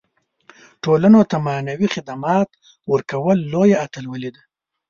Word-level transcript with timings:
ټولنو 0.83 1.19
ته 1.31 1.35
معنوي 1.47 1.87
خدمات 1.95 2.47
ورکول 2.93 3.37
لویه 3.51 3.75
اتلولي 3.85 4.29
ده. 4.35 4.41